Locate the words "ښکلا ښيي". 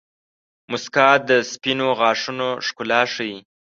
2.65-3.37